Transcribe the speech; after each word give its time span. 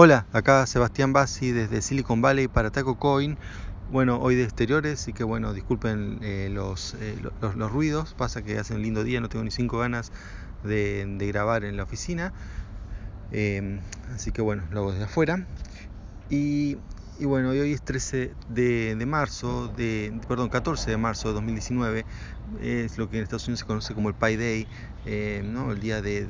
Hola, 0.00 0.26
acá 0.32 0.64
Sebastián 0.66 1.12
Bassi 1.12 1.50
desde 1.50 1.82
Silicon 1.82 2.22
Valley 2.22 2.46
para 2.46 2.70
Taco 2.70 2.94
Coin. 2.94 3.36
Bueno, 3.90 4.20
hoy 4.20 4.36
de 4.36 4.44
exteriores, 4.44 5.00
así 5.00 5.12
que 5.12 5.24
bueno, 5.24 5.52
disculpen 5.52 6.20
eh, 6.22 6.48
los, 6.52 6.94
eh, 7.00 7.18
los, 7.40 7.72
ruidos. 7.72 8.14
Pasa 8.14 8.42
que 8.42 8.60
hace 8.60 8.74
un 8.74 8.82
lindo 8.82 9.02
día, 9.02 9.20
no 9.20 9.28
tengo 9.28 9.44
ni 9.44 9.50
cinco 9.50 9.78
ganas 9.78 10.12
de, 10.62 11.04
de 11.04 11.26
grabar 11.26 11.64
en 11.64 11.76
la 11.76 11.82
oficina. 11.82 12.32
Eh, 13.32 13.80
así 14.14 14.30
que 14.30 14.40
bueno, 14.40 14.62
lo 14.70 14.82
hago 14.82 14.92
desde 14.92 15.06
afuera. 15.06 15.44
Y, 16.30 16.76
y 17.18 17.24
bueno, 17.24 17.50
hoy 17.50 17.72
es 17.72 17.82
13 17.82 18.34
de, 18.48 19.04
marzo, 19.06 19.68
de, 19.68 20.20
perdón, 20.28 20.48
14 20.48 20.90
de 20.90 20.96
marzo 20.96 21.28
de 21.28 21.34
2019. 21.34 22.06
Es 22.60 22.96
lo 22.96 23.08
que 23.08 23.16
en 23.16 23.24
Estados 23.24 23.46
Unidos 23.48 23.60
se 23.60 23.66
conoce 23.66 23.94
como 23.94 24.08
el 24.08 24.14
Pi 24.14 24.36
Day, 24.36 24.68
¿no? 25.44 25.72
el 25.72 25.80
día 25.80 26.00
de, 26.00 26.28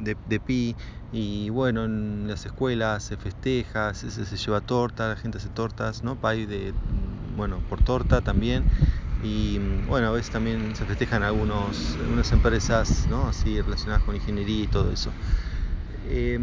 de, 0.00 0.40
Pi 0.40 0.74
y 1.12 1.50
bueno, 1.50 1.84
en 1.84 2.26
las 2.28 2.46
escuelas 2.46 3.04
se 3.04 3.18
festeja, 3.18 3.92
se, 3.92 4.08
lleva 4.36 4.62
torta, 4.62 5.08
la 5.08 5.16
gente 5.16 5.36
hace 5.36 5.50
tortas, 5.50 6.02
¿no? 6.02 6.16
Pay 6.16 6.46
de, 6.46 6.72
bueno, 7.36 7.60
por 7.68 7.82
torta 7.82 8.22
también. 8.22 8.64
Y 9.22 9.58
bueno, 9.86 10.08
a 10.08 10.10
veces 10.12 10.30
también 10.30 10.74
se 10.74 10.84
festejan 10.86 11.22
algunos, 11.22 11.96
algunas 12.00 12.32
empresas, 12.32 13.06
¿no? 13.08 13.28
Así 13.28 13.60
relacionadas 13.60 14.02
con 14.02 14.14
ingeniería 14.16 14.64
y 14.64 14.66
todo 14.66 14.90
eso. 14.90 15.12
Eh, 16.04 16.38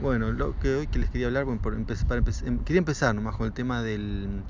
bueno, 0.00 0.32
lo 0.32 0.58
que 0.58 0.74
hoy 0.74 0.86
que 0.86 0.98
les 0.98 1.10
quería 1.10 1.28
hablar, 1.28 1.44
bueno, 1.44 1.60
por, 1.60 1.72
para 2.06 2.18
empezar, 2.18 2.48
em, 2.48 2.58
quería 2.58 2.78
empezar 2.78 3.14
nomás 3.14 3.36
con 3.36 3.46
el 3.46 3.52
tema 3.52 3.82
del, 3.82 4.42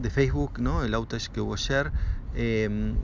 de 0.00 0.10
Facebook, 0.10 0.60
¿no? 0.60 0.84
El 0.84 0.94
outage 0.94 1.30
que 1.32 1.40
hubo 1.40 1.54
ayer. 1.54 1.92
Eh, 2.34 2.94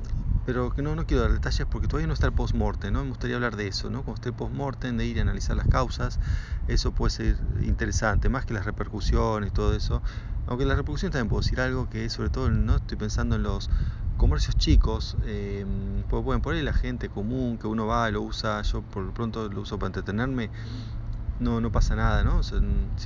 pero 0.48 0.70
que 0.70 0.80
no, 0.80 0.94
no 0.94 1.04
quiero 1.04 1.24
dar 1.24 1.32
detalles 1.32 1.66
porque 1.70 1.88
todavía 1.88 2.06
no 2.06 2.14
está 2.14 2.26
el 2.26 2.32
post-mortem, 2.32 2.90
¿no? 2.90 3.02
Me 3.02 3.10
gustaría 3.10 3.36
hablar 3.36 3.54
de 3.54 3.66
eso, 3.66 3.90
¿no? 3.90 4.02
Cuando 4.02 4.14
esté 4.14 4.30
el 4.30 4.34
post-mortem, 4.34 4.96
de 4.96 5.04
ir 5.04 5.18
a 5.18 5.20
analizar 5.20 5.54
las 5.54 5.68
causas, 5.68 6.18
eso 6.68 6.92
puede 6.92 7.10
ser 7.10 7.36
interesante, 7.60 8.30
más 8.30 8.46
que 8.46 8.54
las 8.54 8.64
repercusiones 8.64 9.50
y 9.50 9.52
todo 9.52 9.74
eso. 9.74 10.02
Aunque 10.46 10.64
las 10.64 10.78
repercusiones 10.78 11.12
también 11.12 11.28
puedo 11.28 11.42
decir 11.42 11.60
algo 11.60 11.90
que 11.90 12.06
es 12.06 12.14
sobre 12.14 12.30
todo, 12.30 12.48
no 12.50 12.76
estoy 12.76 12.96
pensando 12.96 13.36
en 13.36 13.42
los 13.42 13.68
comercios 14.18 14.56
chicos, 14.56 15.16
eh, 15.24 15.64
pues 16.10 16.22
bueno, 16.22 16.42
por 16.42 16.54
la 16.54 16.72
gente 16.74 17.08
común 17.08 17.56
que 17.56 17.68
uno 17.68 17.86
va, 17.86 18.10
lo 18.10 18.20
usa, 18.20 18.60
yo 18.62 18.82
por 18.82 19.04
lo 19.04 19.12
pronto 19.12 19.48
lo 19.48 19.62
uso 19.62 19.78
para 19.78 19.86
entretenerme, 19.86 20.50
no, 21.38 21.60
no 21.60 21.70
pasa 21.70 21.94
nada, 21.94 22.24
¿no? 22.24 22.42
Si 22.42 22.56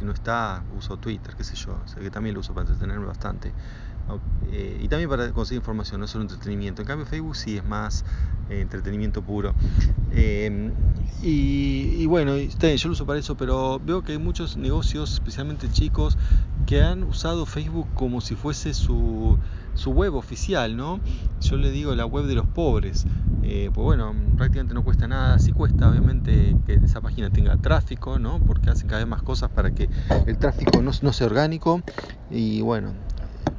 no 0.05 0.13
está, 0.13 0.65
uso 0.77 0.97
Twitter, 0.97 1.35
qué 1.37 1.45
sé 1.45 1.55
yo, 1.55 1.79
o 1.85 1.87
sea, 1.87 2.03
que 2.03 2.11
también 2.11 2.35
lo 2.35 2.41
uso 2.41 2.55
para 2.55 2.67
entretenerme 2.67 3.07
bastante. 3.07 3.53
Eh, 4.51 4.81
y 4.83 4.89
también 4.89 5.09
para 5.09 5.33
conseguir 5.33 5.61
información, 5.61 6.01
no 6.01 6.07
solo 6.07 6.23
entretenimiento. 6.23 6.83
En 6.83 6.89
cambio, 6.89 7.07
Facebook 7.07 7.37
sí 7.37 7.57
es 7.57 7.65
más 7.65 8.05
eh, 8.51 8.61
entretenimiento 8.61 9.23
puro. 9.23 9.55
Eh, 10.11 10.71
y, 11.23 11.95
y, 11.99 12.07
bueno, 12.07 12.37
yo 12.37 12.89
lo 12.89 12.93
uso 12.93 13.07
para 13.07 13.19
eso, 13.19 13.37
pero 13.37 13.81
veo 13.85 14.03
que 14.03 14.13
hay 14.13 14.19
muchos 14.19 14.57
negocios, 14.57 15.15
especialmente 15.15 15.71
chicos, 15.71 16.19
que 16.67 16.83
han 16.83 17.05
usado 17.05 17.47
Facebook 17.47 17.89
como 17.95 18.21
si 18.21 18.35
fuese 18.35 18.75
su, 18.75 19.39
su 19.75 19.91
web 19.91 20.15
oficial, 20.15 20.77
¿no? 20.77 21.01
Yo 21.41 21.57
le 21.57 21.71
digo 21.71 21.95
la 21.95 22.07
web 22.07 22.27
de 22.27 22.35
los 22.35 22.47
pobres. 22.47 23.07
Eh, 23.43 23.71
pues 23.73 23.85
bueno, 23.85 24.15
prácticamente 24.37 24.75
no 24.75 24.85
cuesta 24.85 25.09
nada, 25.09 25.39
sí 25.39 25.53
cuesta 25.53 25.89
obviamente 25.89 26.57
que 26.67 26.75
esa 26.75 27.01
página 27.01 27.31
tenga 27.31 27.57
tráfico, 27.57 28.19
¿no? 28.19 28.39
Porque 28.41 28.71
hacen 28.71 28.89
cada 28.89 29.01
vez 29.01 29.09
más 29.09 29.23
cosas 29.23 29.51
para 29.51 29.73
que 29.73 29.89
el 30.27 30.39
tráfico 30.39 30.81
no, 30.83 30.93
no 31.03 31.13
sea 31.13 31.27
orgánico 31.27 31.83
y 32.31 32.61
bueno, 32.61 32.93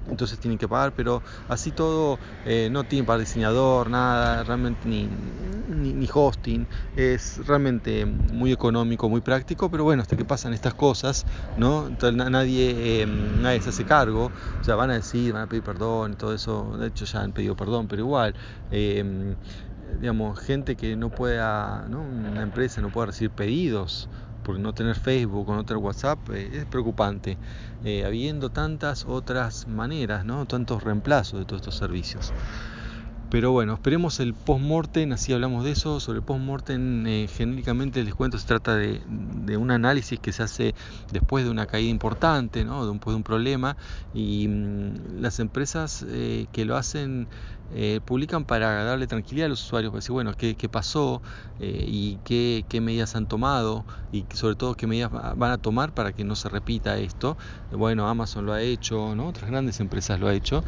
entonces 0.07 0.39
tienen 0.39 0.57
que 0.57 0.67
pagar, 0.67 0.93
pero 0.93 1.23
así 1.47 1.71
todo 1.71 2.19
eh, 2.43 2.69
no 2.71 2.83
tienen 2.85 3.05
para 3.05 3.19
diseñador, 3.19 3.89
nada, 3.89 4.43
realmente 4.43 4.87
ni, 4.87 5.07
ni, 5.07 5.93
ni, 5.93 6.09
hosting, 6.13 6.67
es 6.95 7.37
realmente 7.45 8.05
muy 8.05 8.51
económico, 8.51 9.09
muy 9.09 9.21
práctico, 9.21 9.69
pero 9.69 9.83
bueno, 9.83 10.01
hasta 10.01 10.15
que 10.15 10.25
pasan 10.25 10.53
estas 10.53 10.73
cosas, 10.73 11.25
¿no? 11.55 11.87
Entonces, 11.87 12.15
nadie, 12.15 13.01
eh, 13.01 13.05
nadie 13.07 13.61
se 13.61 13.69
hace 13.69 13.85
cargo, 13.85 14.27
o 14.27 14.63
sea, 14.63 14.75
van 14.75 14.91
a 14.91 14.95
decir, 14.95 15.33
van 15.33 15.43
a 15.43 15.47
pedir 15.47 15.63
perdón 15.63 16.15
todo 16.15 16.33
eso, 16.33 16.77
de 16.77 16.87
hecho 16.87 17.05
ya 17.05 17.21
han 17.21 17.33
pedido 17.33 17.55
perdón, 17.55 17.87
pero 17.87 18.01
igual, 18.01 18.35
eh, 18.69 19.35
digamos, 19.99 20.39
gente 20.39 20.75
que 20.75 20.95
no 20.95 21.09
pueda, 21.09 21.87
¿no? 21.89 22.03
una 22.03 22.41
empresa 22.43 22.81
no 22.81 22.91
pueda 22.91 23.07
recibir 23.07 23.31
pedidos, 23.31 24.09
por 24.43 24.59
no 24.59 24.73
tener 24.73 24.95
Facebook 24.95 25.49
o 25.49 25.55
no 25.55 25.63
tener 25.65 25.81
WhatsApp 25.83 26.29
eh, 26.29 26.49
es 26.59 26.65
preocupante, 26.67 27.39
eh, 27.83 28.05
habiendo 28.05 28.49
tantas 28.49 29.05
otras 29.05 29.67
maneras, 29.67 30.25
¿no? 30.25 30.45
tantos 30.45 30.83
reemplazos 30.83 31.39
de 31.39 31.45
todos 31.45 31.61
estos 31.61 31.75
servicios. 31.75 32.33
Pero 33.33 33.51
bueno, 33.51 33.73
esperemos 33.73 34.19
el 34.19 34.35
post-mortem, 34.35 35.11
así 35.11 35.33
hablamos 35.33 35.63
de 35.63 35.71
eso. 35.71 35.99
Sobre 35.99 36.19
el 36.19 36.23
post-mortem, 36.23 37.07
eh, 37.07 37.27
genéricamente 37.27 38.03
les 38.03 38.13
cuento, 38.13 38.37
se 38.37 38.45
trata 38.45 38.75
de, 38.75 39.01
un 39.57 39.71
análisis 39.71 40.19
que 40.19 40.31
se 40.31 40.43
hace 40.43 40.75
después 41.11 41.43
de 41.43 41.49
una 41.49 41.65
caída 41.65 41.89
importante, 41.89 42.63
¿no? 42.63 42.85
de 42.85 42.91
un, 42.91 42.99
de 42.99 43.15
un 43.15 43.23
problema, 43.23 43.75
y 44.13 44.47
mmm, 44.47 45.19
las 45.19 45.39
empresas 45.39 46.05
eh, 46.07 46.45
que 46.51 46.63
lo 46.63 46.77
hacen 46.77 47.27
eh, 47.73 48.01
publican 48.05 48.45
para 48.45 48.83
darle 48.83 49.07
tranquilidad 49.07 49.47
a 49.47 49.49
los 49.49 49.65
usuarios, 49.65 49.89
para 49.89 50.01
decir, 50.01 50.13
bueno, 50.13 50.35
qué, 50.37 50.53
qué 50.53 50.69
pasó 50.69 51.23
y 51.59 52.17
qué, 52.25 52.65
qué, 52.69 52.81
medidas 52.81 53.15
han 53.15 53.25
tomado 53.25 53.83
y 54.11 54.25
sobre 54.31 54.55
todo 54.55 54.75
qué 54.75 54.85
medidas 54.85 55.11
van 55.11 55.51
a 55.51 55.57
tomar 55.57 55.91
para 55.91 56.13
que 56.13 56.23
no 56.23 56.35
se 56.35 56.49
repita 56.49 56.99
esto. 56.99 57.35
Bueno, 57.71 58.07
Amazon 58.07 58.45
lo 58.45 58.53
ha 58.53 58.61
hecho, 58.61 59.15
¿no? 59.15 59.29
otras 59.29 59.49
grandes 59.49 59.79
empresas 59.79 60.19
lo 60.19 60.27
ha 60.27 60.35
hecho. 60.35 60.63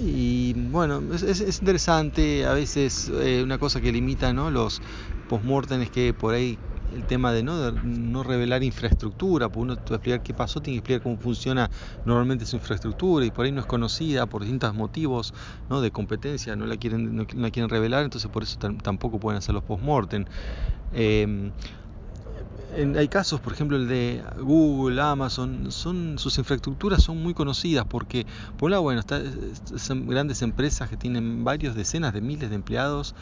Y 0.00 0.54
bueno, 0.54 1.14
es, 1.14 1.22
es, 1.22 1.60
interesante, 1.60 2.46
a 2.46 2.54
veces 2.54 3.10
eh, 3.20 3.42
una 3.42 3.58
cosa 3.58 3.80
que 3.80 3.92
limita 3.92 4.32
¿no? 4.32 4.50
los 4.50 4.80
postmortem 5.28 5.82
es 5.82 5.90
que 5.90 6.12
por 6.14 6.34
ahí 6.34 6.58
el 6.92 7.06
tema 7.06 7.32
de 7.32 7.42
no, 7.42 7.56
de 7.58 7.78
no 7.82 8.22
revelar 8.22 8.62
infraestructura, 8.62 9.48
porque 9.48 9.62
uno 9.62 9.76
te 9.76 9.94
explicar 9.94 10.20
qué 10.22 10.34
pasó, 10.34 10.60
tiene 10.60 10.76
que 10.76 10.78
explicar 10.78 11.02
cómo 11.02 11.16
funciona 11.18 11.70
normalmente 12.04 12.44
su 12.44 12.56
infraestructura 12.56 13.24
y 13.24 13.30
por 13.30 13.46
ahí 13.46 13.52
no 13.52 13.60
es 13.60 13.66
conocida 13.66 14.26
por 14.26 14.42
distintos 14.42 14.74
motivos 14.74 15.32
¿no? 15.68 15.80
de 15.80 15.90
competencia, 15.90 16.54
no 16.56 16.66
la 16.66 16.76
quieren, 16.76 17.16
no, 17.16 17.26
la 17.34 17.50
quieren 17.50 17.70
revelar, 17.70 18.04
entonces 18.04 18.30
por 18.30 18.42
eso 18.42 18.58
tampoco 18.82 19.18
pueden 19.18 19.38
hacer 19.38 19.54
los 19.54 19.64
postmortem. 19.64 20.24
Eh, 20.92 21.50
en, 22.74 22.96
hay 22.96 23.08
casos, 23.08 23.40
por 23.40 23.52
ejemplo, 23.52 23.76
el 23.76 23.88
de 23.88 24.22
Google, 24.40 25.00
Amazon, 25.00 25.70
son, 25.70 26.18
sus 26.18 26.38
infraestructuras 26.38 27.02
son 27.02 27.22
muy 27.22 27.34
conocidas 27.34 27.84
porque, 27.88 28.26
por 28.56 28.66
un 28.66 28.70
lado, 28.72 28.82
bueno, 28.82 29.00
está, 29.00 29.20
son 29.76 30.06
grandes 30.06 30.42
empresas 30.42 30.88
que 30.88 30.96
tienen 30.96 31.44
varios 31.44 31.74
decenas 31.74 32.12
de 32.12 32.20
miles 32.20 32.50
de 32.50 32.56
empleados 32.56 33.14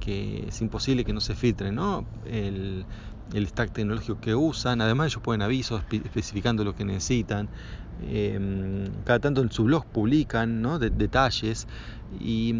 que 0.00 0.46
es 0.48 0.60
imposible 0.60 1.04
que 1.04 1.12
no 1.12 1.20
se 1.20 1.34
filtren, 1.34 1.74
¿no? 1.74 2.04
El, 2.26 2.84
el 3.32 3.46
stack 3.48 3.72
tecnológico 3.72 4.20
que 4.20 4.34
usan, 4.34 4.80
además 4.80 5.12
ellos 5.12 5.22
ponen 5.22 5.42
avisos 5.42 5.82
especificando 5.90 6.64
lo 6.64 6.74
que 6.74 6.84
necesitan, 6.84 7.48
eh, 8.02 8.88
cada 9.04 9.18
tanto 9.20 9.40
en 9.40 9.50
su 9.50 9.64
blog 9.64 9.86
publican 9.86 10.60
¿no? 10.60 10.78
de, 10.78 10.90
detalles 10.90 11.66
y, 12.20 12.54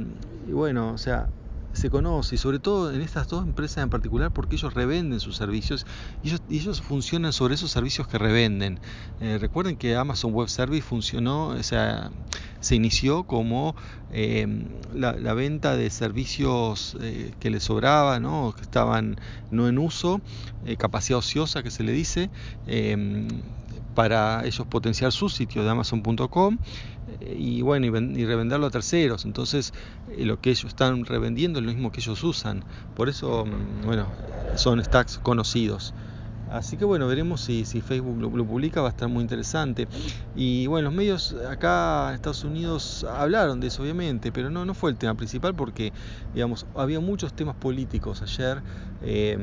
y 0.49 0.53
bueno, 0.53 0.93
o 0.93 0.99
sea, 0.99 1.29
se 1.77 1.91
conoce 1.91 2.35
y 2.35 2.39
sobre 2.39 2.59
todo 2.59 2.93
en 2.93 3.01
estas 3.01 3.29
dos 3.29 3.45
empresas 3.45 3.83
en 3.83 3.91
particular 3.91 4.31
porque 4.31 4.57
ellos 4.57 4.75
revenden 4.75 5.21
sus 5.21 5.37
servicios 5.37 5.87
y 6.23 6.29
ellos, 6.29 6.43
y 6.49 6.59
ellos 6.59 6.81
funcionan 6.81 7.33
sobre 7.33 7.55
esos 7.55 7.71
servicios 7.71 8.09
que 8.09 8.19
revenden. 8.19 8.81
Eh, 9.21 9.39
recuerden 9.39 9.77
que 9.77 9.97
Amazon 9.97 10.33
Web 10.33 10.49
Service 10.49 10.83
funcionó, 10.83 11.49
o 11.49 11.63
sea, 11.63 12.11
se 12.61 12.75
inició 12.75 13.25
como 13.25 13.77
eh, 14.11 14.47
la, 14.93 15.35
venta 15.35 15.77
de 15.77 15.91
servicios 15.91 16.97
eh, 17.01 17.33
que 17.39 17.51
les 17.51 17.65
sobraba, 17.65 18.21
¿no? 18.21 18.55
que 18.57 18.63
estaban 18.63 19.17
no 19.51 19.69
en 19.69 19.79
uso, 19.79 20.21
eh, 20.65 20.77
capacidad 20.77 21.19
ociosa 21.19 21.63
que 21.63 21.71
se 21.71 21.83
le 21.83 21.93
dice 21.93 22.31
eh, 22.67 23.29
para 23.97 24.45
ellos 24.45 24.67
potenciar 24.69 25.11
su 25.11 25.31
sitio 25.31 25.65
de 25.65 25.71
amazon.com 25.71 26.59
y 27.37 27.63
bueno, 27.63 27.87
y, 27.87 28.25
revenderlo 28.27 28.67
a 28.67 28.71
terceros. 28.71 29.25
Entonces, 29.25 29.73
eh, 30.17 30.27
lo 30.27 30.39
que 30.39 30.51
ellos 30.51 30.67
están 30.67 31.05
revendiendo 31.07 31.59
es 31.59 31.65
lo 31.65 31.73
mismo 31.73 31.91
que 31.91 32.01
ellos 32.01 32.23
usan. 32.23 32.63
Por 32.95 33.09
eso, 33.09 33.47
bueno, 33.85 34.07
son 34.55 34.85
stacks 34.85 35.19
conocidos. 35.19 35.95
Así 36.51 36.77
que 36.77 36.85
bueno, 36.85 37.09
veremos 37.09 37.41
si, 37.41 37.65
si 37.65 37.81
Facebook 37.81 38.21
lo, 38.21 38.31
lo, 38.31 38.45
publica, 38.45 38.83
va 38.83 38.89
a 38.89 38.91
estar 38.91 39.09
muy 39.09 39.23
interesante. 39.23 39.89
Y 40.37 40.67
bueno, 40.67 40.91
los 40.91 40.95
medios 40.95 41.35
acá 41.49 42.11
en 42.11 42.17
Estados 42.17 42.45
Unidos 42.45 43.05
hablaron 43.09 43.61
de 43.61 43.69
eso, 43.69 43.83
obviamente, 43.83 44.31
pero 44.31 44.51
no, 44.51 44.67
no 44.67 44.75
fue 44.75 44.91
el 44.91 44.99
tema 44.99 45.15
principal 45.15 45.55
porque, 45.55 45.93
digamos, 46.35 46.67
había 46.77 47.01
muchos 47.01 47.33
temas 47.33 47.57
políticos 47.57 48.21
ayer. 48.21 48.63
Eh, 49.03 49.39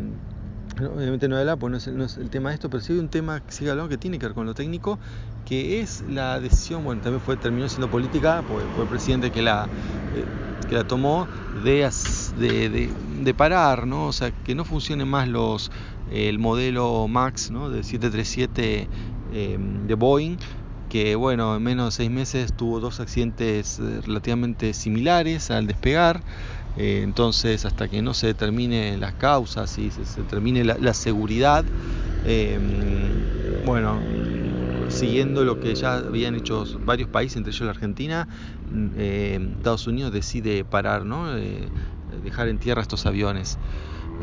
obviamente 0.81 1.27
no 1.27 1.57
pues 1.57 1.71
no 1.71 1.77
es, 1.77 1.87
no 1.87 2.03
es, 2.05 2.17
el, 2.17 2.29
tema 2.29 2.49
de 2.49 2.55
esto, 2.55 2.69
pero 2.69 2.81
sí 2.81 2.93
hay 2.93 2.99
un 2.99 3.09
tema 3.09 3.39
que 3.41 3.51
sigue 3.51 3.69
hablando 3.69 3.89
que 3.89 3.97
tiene 3.97 4.19
que 4.19 4.25
ver 4.25 4.35
con 4.35 4.45
lo 4.45 4.53
técnico, 4.53 4.99
que 5.45 5.81
es 5.81 6.03
la 6.09 6.39
decisión, 6.39 6.83
bueno, 6.83 7.01
también 7.01 7.21
fue, 7.21 7.37
terminó 7.37 7.67
siendo 7.69 7.89
política, 7.89 8.43
pues 8.47 8.65
fue 8.75 8.83
el 8.83 8.89
presidente 8.89 9.31
que 9.31 9.41
la, 9.41 9.67
eh, 10.15 10.25
que 10.67 10.75
la 10.75 10.83
tomó 10.83 11.27
de, 11.63 11.89
de, 12.37 12.89
de, 13.23 13.33
parar, 13.33 13.85
¿no? 13.85 14.07
O 14.07 14.13
sea, 14.13 14.31
que 14.31 14.55
no 14.55 14.65
funcionen 14.65 15.07
más 15.07 15.27
los, 15.27 15.71
el 16.11 16.39
modelo 16.39 17.07
MAX, 17.07 17.51
¿no? 17.51 17.69
De 17.69 17.83
737 17.83 18.87
eh, 19.33 19.57
de 19.87 19.95
Boeing, 19.95 20.37
que 20.89 21.15
bueno, 21.15 21.55
en 21.55 21.63
menos 21.63 21.85
de 21.85 21.91
seis 21.91 22.11
meses 22.11 22.53
tuvo 22.53 22.79
dos 22.79 22.99
accidentes 22.99 23.79
eh, 23.79 24.01
relativamente 24.05 24.73
similares 24.73 25.49
al 25.49 25.67
despegar 25.67 26.21
entonces, 26.75 27.65
hasta 27.65 27.87
que 27.87 28.01
no 28.01 28.13
se 28.13 28.27
determine 28.27 28.97
las 28.97 29.13
causas 29.13 29.77
y 29.77 29.91
se, 29.91 30.21
determine 30.21 30.63
la, 30.63 30.93
seguridad, 30.93 31.65
bueno, 33.65 33.99
siguiendo 34.89 35.43
lo 35.43 35.59
que 35.59 35.75
ya 35.75 35.97
habían 35.97 36.35
hecho 36.35 36.65
varios 36.85 37.09
países, 37.09 37.37
entre 37.37 37.51
ellos 37.51 37.61
la 37.61 37.71
Argentina, 37.71 38.27
Estados 39.57 39.85
Unidos 39.87 40.11
decide 40.11 40.65
parar, 40.65 41.05
¿no? 41.05 41.27
dejar 42.23 42.47
en 42.47 42.57
tierra 42.57 42.81
estos 42.81 43.05
aviones. 43.05 43.57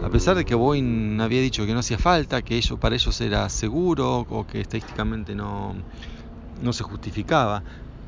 A 0.03 0.09
pesar 0.09 0.37
de 0.37 0.45
que 0.45 0.55
Boeing 0.55 1.21
había 1.21 1.41
dicho 1.41 1.67
que 1.67 1.75
no 1.75 1.81
hacía 1.81 1.99
falta, 1.99 2.43
que 2.43 2.57
ello, 2.57 2.79
para 2.79 2.95
ellos 2.95 3.21
era 3.21 3.49
seguro 3.49 4.21
o 4.29 4.47
que 4.47 4.61
estadísticamente 4.61 5.35
no, 5.35 5.75
no 6.63 6.73
se 6.73 6.83
justificaba. 6.85 7.63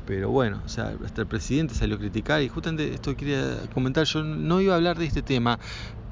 Pero 0.05 0.29
bueno, 0.29 0.61
o 0.65 0.69
sea, 0.69 0.93
hasta 1.05 1.21
el 1.21 1.27
presidente 1.27 1.75
salió 1.75 1.95
a 1.95 1.99
criticar 1.99 2.41
y 2.41 2.49
justamente 2.49 2.93
esto 2.93 3.15
quería 3.15 3.57
comentar, 3.73 4.05
yo 4.05 4.23
no 4.23 4.59
iba 4.59 4.73
a 4.73 4.77
hablar 4.77 4.97
de 4.97 5.05
este 5.05 5.21
tema 5.21 5.59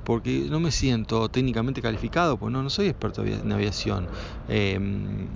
porque 0.05 0.47
no 0.49 0.59
me 0.59 0.71
siento 0.71 1.29
técnicamente 1.29 1.81
calificado, 1.81 2.37
pues 2.37 2.51
no, 2.51 2.63
no 2.63 2.69
soy 2.69 2.87
experto 2.87 3.23
en 3.23 3.51
aviación. 3.51 4.07
Em, 4.47 5.27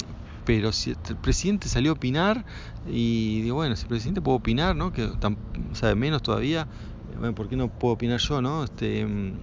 pero 0.45 0.71
si 0.71 0.91
el 0.91 1.17
presidente 1.17 1.67
salió 1.69 1.91
a 1.91 1.93
opinar 1.95 2.45
y 2.85 3.41
digo, 3.41 3.55
bueno, 3.55 3.75
si 3.75 3.83
el 3.83 3.89
presidente 3.89 4.21
puede 4.21 4.37
opinar, 4.37 4.75
¿no? 4.75 4.91
Que 4.91 5.09
sabe 5.73 5.95
menos 5.95 6.21
todavía, 6.21 6.67
bueno, 7.17 7.33
¿por 7.33 7.49
qué 7.49 7.55
no 7.55 7.67
puedo 7.67 7.95
opinar 7.95 8.19
yo, 8.19 8.41
no? 8.41 8.63
Este, 8.63 9.01
em, 9.01 9.33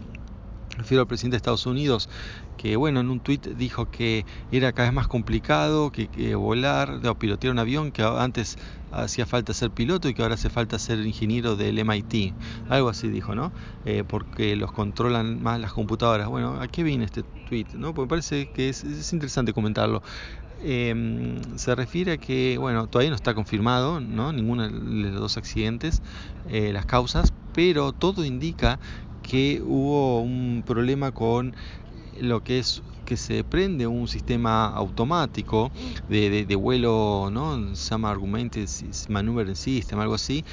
refiero 0.77 1.03
al 1.03 1.07
presidente 1.07 1.35
de 1.35 1.39
Estados 1.39 1.67
Unidos, 1.67 2.09
que 2.57 2.77
bueno, 2.77 3.01
en 3.01 3.11
un 3.11 3.21
tuit 3.21 3.47
dijo 3.47 3.91
que 3.91 4.25
era 4.51 4.73
cada 4.73 4.89
vez 4.89 4.95
más 4.95 5.09
complicado 5.09 5.91
que, 5.91 6.35
volar, 6.35 7.01
o 7.07 7.15
pilotear 7.17 7.53
un 7.53 7.59
avión, 7.59 7.93
que 7.93 8.03
antes 8.03 8.57
hacía 8.91 9.27
falta 9.27 9.55
ser 9.55 9.71
piloto 9.71 10.09
y 10.09 10.15
que 10.15 10.23
ahora 10.23 10.35
hace 10.35 10.51
falta 10.51 10.79
ser 10.79 11.01
ingeniero 11.01 11.57
del 11.57 11.79
MIT, 11.79 12.35
algo 12.69 12.89
así 12.89 13.09
dijo, 13.09 13.35
¿no? 13.35 13.53
Eh, 13.85 14.05
porque 14.07 14.55
los 14.57 14.73
controlan 14.73 15.43
más 15.43 15.61
las 15.61 15.73
computadoras. 15.73 16.29
Bueno, 16.29 16.61
¿a 16.61 16.69
qué 16.69 16.83
viene 16.83 17.05
este 17.05 17.23
tuit? 17.49 17.73
¿no? 17.75 17.95
Porque 17.95 18.07
me 18.07 18.09
parece 18.09 18.51
que 18.53 18.69
es, 18.69 19.13
interesante 19.13 19.53
comentarlo. 19.53 20.03
Em, 20.65 21.41
se 21.57 21.75
refiere 21.75 22.13
a 22.13 22.17
que, 22.19 22.57
bueno, 22.59 22.87
todavía 22.87 23.11
no 23.11 23.17
está 23.17 23.35
confirmado, 23.35 23.99
¿no? 24.01 24.33
Ninguno 24.33 24.69
de 24.69 24.71
los 24.71 25.21
dos 25.21 25.37
accidentes, 25.37 26.03
eh, 26.49 26.73
las 26.73 26.87
causas, 26.87 27.33
pero 27.53 27.93
todo 27.93 28.25
indica 28.25 28.79
que 29.23 29.61
hubo 29.65 30.21
un 30.21 30.63
problema 30.67 31.13
con 31.13 31.55
lo 32.21 32.41
que 32.41 32.59
es 32.59 32.83
que 33.05 33.17
se 33.17 33.45
prende 33.45 33.87
un 33.87 34.07
sistema 34.09 34.67
automático 34.69 35.73
de, 36.09 36.55
vuelo, 36.57 37.31
¿no? 37.33 37.75
se 37.75 37.91
llama 37.91 38.13
Augmented 38.13 38.69
Maneuvering 39.09 39.57
System, 39.57 39.99
algo 39.99 40.15
así, 40.15 40.45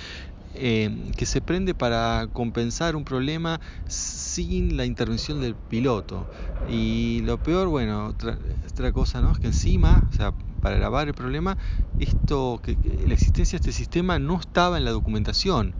eh, 0.56 1.12
que 1.16 1.26
se 1.26 1.42
prende 1.42 1.76
para 1.76 2.28
compensar 2.34 2.96
un 2.96 3.06
problema 3.06 3.60
sin 3.88 4.78
la 4.78 4.86
intervención 4.86 5.42
del 5.42 5.56
piloto. 5.56 6.28
Y 6.68 7.22
lo 7.24 7.38
peor, 7.38 7.68
bueno, 7.68 8.08
otra, 8.08 8.38
otra 8.68 8.92
cosa, 8.92 9.22
¿no? 9.22 9.32
Es 9.32 9.40
que 9.40 9.48
encima, 9.48 10.04
o 10.12 10.16
sea, 10.16 10.34
para 10.62 10.78
grabar 10.78 11.08
el 11.08 11.14
problema, 11.14 11.58
esto, 12.00 12.60
que, 12.64 12.78
la 13.06 13.14
existencia 13.14 13.58
de 13.58 13.70
este 13.70 13.72
sistema 13.72 14.20
no 14.20 14.40
estaba 14.40 14.78
en 14.78 14.86
la 14.86 14.92
documentación 14.92 15.74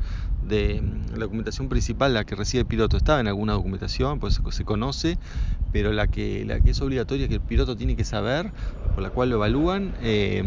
de 0.48 0.82
la 1.12 1.20
documentación 1.20 1.70
principal, 1.70 2.14
la 2.14 2.24
que 2.24 2.36
recibe 2.36 2.62
el 2.62 2.68
piloto, 2.68 2.98
estaba 2.98 3.20
en 3.20 3.28
alguna 3.28 3.54
documentación, 3.54 4.20
pues 4.20 4.42
se 4.50 4.64
conoce, 4.64 5.18
pero 5.72 5.92
la 5.92 6.08
que, 6.08 6.46
la 6.46 6.60
que 6.60 6.72
es 6.72 6.82
obligatoria 6.82 7.28
que 7.28 7.36
el 7.36 7.42
piloto 7.42 7.76
tiene 7.76 7.96
que 7.96 8.04
saber, 8.04 8.52
por 8.96 9.04
la 9.04 9.10
cual 9.10 9.30
lo 9.30 9.36
evalúan, 9.36 9.94
eh, 10.02 10.44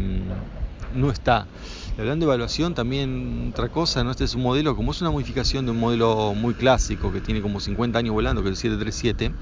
no 0.95 1.11
está. 1.11 1.47
Hablando 1.99 2.27
de 2.27 2.33
evaluación, 2.33 2.75
también 2.75 3.51
otra 3.53 3.69
cosa, 3.69 4.03
¿no? 4.03 4.11
este 4.11 4.25
es 4.25 4.35
un 4.35 4.43
modelo, 4.43 4.75
como 4.77 4.93
es 4.93 5.01
una 5.01 5.11
modificación 5.11 5.67
de 5.67 5.73
un 5.73 5.81
modelo 5.81 6.35
muy 6.35 6.55
clásico 6.55 7.13
que 7.13 7.21
tiene 7.21 7.43
como 7.43 7.61
50 7.61 7.99
años 7.99 8.15
volando, 8.15 8.43
que 8.43 8.49
es 8.49 8.65
el 8.65 8.71
737, 8.71 9.33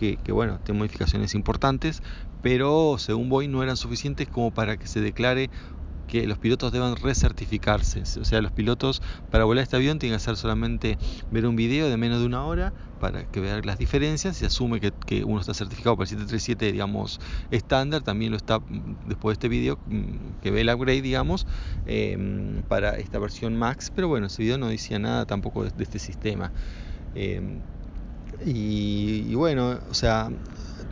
que, 0.00 0.32
bueno, 0.32 0.58
tiene 0.64 0.78
modificaciones 0.78 1.34
importantes, 1.34 2.02
pero 2.42 2.96
según 2.98 3.28
Boeing 3.28 3.50
no 3.50 3.62
eran 3.62 3.76
suficientes 3.76 4.28
como 4.28 4.50
para 4.50 4.78
que 4.78 4.86
se 4.86 5.00
declare 5.00 5.50
que 6.08 6.26
los 6.26 6.38
pilotos 6.38 6.72
deban 6.72 6.96
recertificarse. 6.96 8.02
O 8.20 8.24
sea, 8.24 8.40
los 8.40 8.50
pilotos 8.50 9.00
para 9.30 9.44
volar 9.44 9.62
este 9.62 9.76
avión 9.76 9.98
tienen 9.98 10.14
que 10.14 10.22
hacer 10.22 10.36
solamente 10.36 10.98
ver 11.30 11.46
un 11.46 11.54
video 11.54 11.88
de 11.88 11.96
menos 11.96 12.18
de 12.18 12.26
una 12.26 12.44
hora 12.44 12.72
para 12.98 13.30
que 13.30 13.40
vean 13.40 13.64
las 13.64 13.78
diferencias. 13.78 14.38
Se 14.38 14.46
asume 14.46 14.80
que, 14.80 15.22
uno 15.22 15.40
está 15.40 15.54
certificado 15.54 15.96
para 15.96 16.04
el 16.04 16.08
737, 16.08 16.72
digamos, 16.72 17.20
estándar. 17.52 18.02
También 18.02 18.32
lo 18.32 18.38
está 18.38 18.60
después 19.06 19.34
de 19.34 19.44
este 19.44 19.48
video, 19.48 19.78
mm, 19.86 20.40
que 20.42 20.50
ve 20.50 20.62
el 20.62 20.70
upgrade, 20.70 21.02
digamos, 21.02 21.46
em, 21.86 22.62
para 22.62 22.98
esta 22.98 23.20
versión 23.20 23.56
Max. 23.56 23.92
Pero 23.94 24.08
bueno, 24.08 24.26
ese 24.26 24.42
video 24.42 24.58
no 24.58 24.66
decía 24.66 24.98
nada 24.98 25.26
tampoco 25.26 25.62
de, 25.62 25.70
este 25.78 26.00
sistema. 26.00 26.50
Em, 27.14 27.60
y, 28.44 29.26
y, 29.28 29.34
bueno, 29.34 29.78
o 29.90 29.94
sea, 29.94 30.30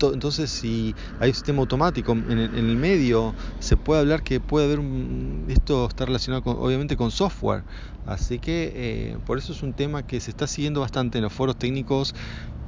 entonces 0.06 0.50
si 0.50 0.94
hay 1.18 1.30
un 1.30 1.34
sistema 1.34 1.60
automático 1.60 2.12
en 2.12 2.38
el, 2.38 2.76
medio, 2.76 3.34
se 3.58 3.76
puede 3.76 4.00
hablar 4.00 4.22
que 4.22 4.40
puede 4.40 4.66
haber 4.66 4.78
un, 4.78 5.46
esto 5.48 5.86
está 5.88 6.06
relacionado 6.06 6.42
obviamente 6.52 6.96
con 6.96 7.10
software. 7.10 7.62
Así 8.06 8.38
que 8.38 8.72
eh, 8.74 9.18
por 9.26 9.38
eso 9.38 9.52
es 9.52 9.62
un 9.62 9.74
tema 9.74 10.02
que 10.02 10.20
se 10.20 10.30
está 10.30 10.46
siguiendo 10.46 10.80
bastante 10.80 11.18
en 11.18 11.24
los 11.24 11.32
foros 11.32 11.56
técnicos 11.56 12.14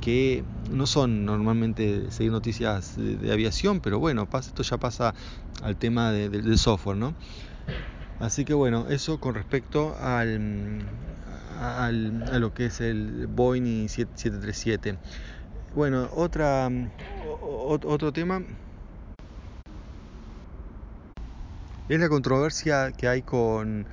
que 0.00 0.44
no 0.70 0.86
son 0.86 1.24
normalmente 1.24 2.10
seguir 2.10 2.32
noticias 2.32 2.94
de, 2.96 3.32
aviación, 3.32 3.80
pero 3.80 3.98
bueno, 3.98 4.28
esto 4.32 4.62
ya 4.62 4.78
pasa 4.78 5.14
al 5.62 5.76
tema 5.76 6.10
del 6.10 6.58
software, 6.58 6.96
¿no? 6.96 7.14
Así 8.18 8.44
que 8.44 8.52
bueno, 8.52 8.86
eso 8.90 9.18
con 9.18 9.34
respecto 9.34 9.96
al, 9.98 10.82
al, 11.60 12.24
a 12.32 12.38
lo 12.38 12.54
que 12.54 12.66
es 12.66 12.80
el 12.80 13.26
Boeing 13.26 13.88
737. 13.88 14.98
Bueno, 15.74 16.08
otra, 16.14 16.68
otro 17.40 18.12
tema 18.12 18.42
es 21.88 22.00
la 22.00 22.08
controversia 22.08 22.92
que 22.92 23.08
hay 23.08 23.22
con, 23.22 23.86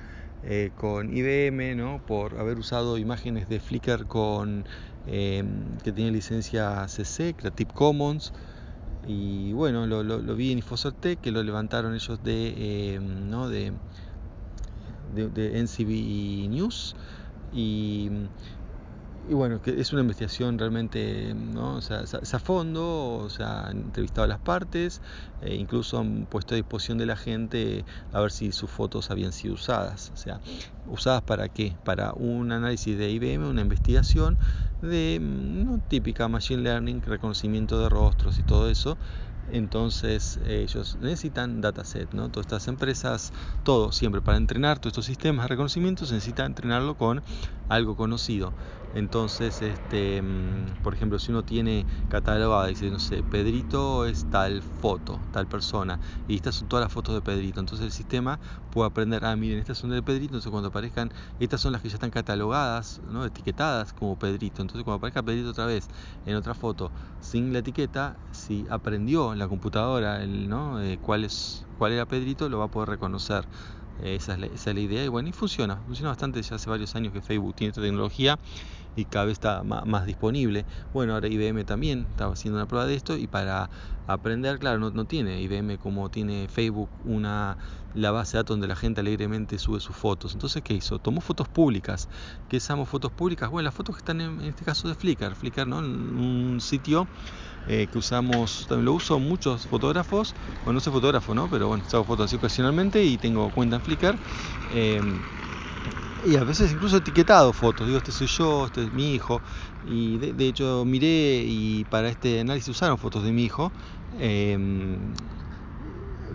eh, 0.44 0.70
con 0.76 1.14
IBM 1.14 1.76
¿no? 1.76 2.00
por 2.06 2.38
haber 2.38 2.58
usado 2.58 2.96
imágenes 2.96 3.48
de 3.48 3.60
Flickr 3.60 4.06
con, 4.06 4.64
eh, 5.06 5.44
que 5.84 5.92
tiene 5.92 6.10
licencia 6.10 6.86
CC, 6.88 7.34
Creative 7.34 7.72
Commons. 7.74 8.32
Y 9.06 9.52
bueno, 9.52 9.86
lo, 9.86 10.36
vi 10.36 10.52
en 10.52 10.58
Infocertec, 10.58 11.20
que 11.20 11.30
lo 11.30 11.42
levantaron 11.42 11.94
ellos 11.94 12.22
de, 12.22 12.54
eh, 12.56 13.00
¿no? 13.00 13.48
de, 13.48 13.72
de, 15.14 15.28
de 15.28 15.62
NCB 15.62 16.48
News. 16.50 16.94
Y 17.50 18.10
y 19.28 19.34
bueno, 19.34 19.60
que 19.60 19.78
es 19.78 19.92
una 19.92 20.00
investigación 20.00 20.58
realmente, 20.58 21.34
¿no? 21.34 21.76
O 21.76 21.80
sea, 21.82 22.00
a 22.00 22.38
fondo, 22.38 23.16
o 23.16 23.28
sea, 23.28 23.66
han 23.66 23.78
entrevistado 23.82 24.26
las 24.26 24.38
partes, 24.40 25.02
e 25.40 25.54
incluso 25.54 25.98
han 25.98 26.26
puesto 26.26 26.54
a 26.54 26.56
disposición 26.56 26.96
de 26.96 27.06
la 27.06 27.16
gente 27.16 27.84
a 28.10 28.20
ver 28.20 28.30
si 28.30 28.52
sus 28.52 28.70
fotos 28.70 29.10
habían 29.10 29.32
sido 29.32 29.54
usadas. 29.54 30.10
O 30.12 30.16
sea, 30.16 30.40
¿usadas 30.86 31.22
para 31.22 31.48
qué? 31.50 31.76
Para 31.82 32.12
un 32.14 32.52
análisis 32.52 32.96
de 32.96 33.10
IBM, 33.10 33.46
una 33.46 33.60
investigación 33.60 34.38
de 34.80 35.18
¿no? 35.20 35.80
típica 35.88 36.28
machine 36.28 36.62
learning, 36.62 37.02
reconocimiento 37.02 37.80
de 37.82 37.88
rostros 37.90 38.38
y 38.38 38.44
todo 38.44 38.70
eso, 38.70 38.98
entonces 39.50 40.38
ellos 40.46 40.96
necesitan 41.00 41.60
dataset, 41.60 42.12
¿no? 42.14 42.30
Todas 42.30 42.44
estas 42.46 42.68
empresas, 42.68 43.32
todo 43.62 43.92
siempre 43.92 44.20
para 44.20 44.38
entrenar 44.38 44.78
todos 44.78 44.92
estos 44.92 45.06
sistemas 45.06 45.44
de 45.44 45.48
reconocimiento 45.48 46.06
se 46.06 46.14
necesita 46.14 46.44
entrenarlo 46.44 46.94
con 46.96 47.22
algo 47.68 47.96
conocido. 47.96 48.54
Entonces, 48.94 49.60
este, 49.60 50.22
mm, 50.22 50.82
por 50.82 50.94
ejemplo, 50.94 51.18
si 51.18 51.30
uno 51.30 51.42
tiene 51.42 51.86
catalogada, 52.08 52.66
dice, 52.66 52.90
no 52.90 52.98
sé, 52.98 53.22
Pedrito 53.22 54.06
es 54.06 54.24
tal 54.30 54.62
foto, 54.62 55.20
tal 55.30 55.46
persona, 55.46 56.00
y 56.26 56.36
estas 56.36 56.54
son 56.54 56.68
todas 56.68 56.84
las 56.84 56.92
fotos 56.92 57.14
de 57.14 57.20
Pedrito. 57.20 57.60
Entonces 57.60 57.84
el 57.84 57.92
sistema 57.92 58.40
puede 58.70 58.88
aprender, 58.88 59.24
ah, 59.26 59.36
miren, 59.36 59.58
estas 59.58 59.78
son 59.78 59.90
de 59.90 60.02
Pedrito, 60.02 60.32
entonces 60.32 60.50
cuando 60.50 60.68
aparezcan, 60.68 61.10
estas 61.38 61.60
son 61.60 61.72
las 61.72 61.82
que 61.82 61.88
ya 61.90 61.96
están 61.96 62.10
catalogadas, 62.10 63.00
¿no? 63.04 63.24
etiquetadas 63.26 63.92
como 63.92 64.16
Pedrito. 64.16 64.62
Entonces 64.62 64.84
cuando 64.84 64.96
aparezca 64.98 65.22
Pedrito 65.22 65.50
otra 65.50 65.66
vez 65.66 65.88
en 66.24 66.36
otra 66.36 66.54
foto 66.54 66.92
sin 67.20 67.52
la 67.52 67.58
etiqueta, 67.60 68.18
si 68.30 68.66
aprendió 68.70 69.32
la 69.38 69.48
computadora 69.48 70.22
el, 70.22 70.48
¿no? 70.48 70.80
Eh, 70.82 70.98
cuál, 71.00 71.24
es, 71.24 71.64
cuál 71.78 71.92
era 71.92 72.06
Pedrito, 72.06 72.48
lo 72.48 72.58
va 72.58 72.66
a 72.66 72.68
poder 72.68 72.88
reconocer. 72.90 73.44
esa, 74.02 74.34
es 74.34 74.38
la, 74.38 74.46
esa, 74.46 74.70
es 74.70 74.74
la, 74.76 74.80
idea 74.80 75.04
y 75.04 75.08
bueno, 75.08 75.28
y 75.28 75.32
funciona, 75.32 75.76
funciona 75.86 76.10
bastante, 76.10 76.42
ya 76.42 76.56
hace 76.56 76.70
varios 76.70 76.94
años 76.94 77.12
que 77.12 77.20
Facebook 77.20 77.54
tiene 77.54 77.70
esta 77.70 77.82
tecnología 77.82 78.38
y 78.98 79.04
cada 79.04 79.26
vez 79.26 79.34
está 79.34 79.62
más, 79.62 80.06
disponible. 80.06 80.66
Bueno, 80.92 81.14
ahora 81.14 81.28
IBM 81.28 81.64
también 81.64 82.06
estaba 82.10 82.32
haciendo 82.32 82.58
una 82.58 82.66
prueba 82.66 82.84
de 82.86 82.94
esto 82.94 83.16
y 83.16 83.28
para 83.28 83.70
aprender, 84.08 84.58
claro, 84.58 84.78
no, 84.78 84.90
no 84.90 85.04
tiene 85.04 85.40
IBM 85.42 85.78
como 85.78 86.10
tiene 86.10 86.48
Facebook 86.48 86.90
una 87.04 87.56
la 87.94 88.10
base 88.10 88.36
de 88.36 88.38
datos 88.40 88.54
donde 88.54 88.68
la 88.68 88.76
gente 88.76 89.00
alegremente 89.00 89.58
sube 89.58 89.80
sus 89.80 89.96
fotos. 89.96 90.34
Entonces, 90.34 90.62
¿qué 90.62 90.74
hizo? 90.74 90.98
Tomó 90.98 91.20
fotos 91.20 91.48
públicas. 91.48 92.08
¿Qué 92.48 92.58
usamos 92.58 92.88
fotos 92.88 93.12
públicas? 93.12 93.50
Bueno, 93.50 93.64
las 93.64 93.74
fotos 93.74 93.96
que 93.96 94.00
están 94.00 94.20
en, 94.20 94.40
este 94.42 94.64
caso 94.64 94.88
de 94.88 94.94
Flickr. 94.94 95.34
Flickr, 95.34 95.66
¿no? 95.66 95.78
Un 95.78 96.58
sitio 96.60 97.08
eh, 97.66 97.86
que 97.90 97.98
usamos, 97.98 98.66
también 98.68 98.84
lo 98.84 98.92
uso 98.94 99.18
muchos 99.18 99.66
fotógrafos. 99.66 100.34
Bueno, 100.64 100.74
no 100.74 100.80
soy 100.80 100.92
fotógrafo, 100.92 101.34
¿no? 101.34 101.48
Pero 101.48 101.68
bueno, 101.68 101.84
hago 101.92 102.04
fotos 102.04 102.26
así 102.26 102.36
ocasionalmente 102.36 103.04
y 103.04 103.16
tengo 103.16 103.50
cuenta 103.50 103.76
en 103.76 103.82
Flickr. 103.82 104.18
Eh, 104.70 105.20
y 106.24 106.36
a 106.36 106.44
veces 106.44 106.72
incluso 106.72 106.96
etiquetado 106.96 107.52
fotos, 107.52 107.86
digo, 107.86 107.98
este 107.98 108.12
soy 108.12 108.26
yo, 108.26 108.66
este 108.66 108.84
es 108.84 108.92
mi 108.92 109.14
hijo, 109.14 109.42
y 109.82 110.18
de, 110.18 110.48
hecho 110.48 110.84
miré 110.84 111.44
y 111.46 111.84
para 111.84 112.08
este 112.08 112.40
análisis 112.40 112.68
usaron 112.68 112.98
fotos 112.98 113.24
de 113.24 113.32
mi 113.32 113.44
hijo, 113.44 113.72
eh, 114.12 114.56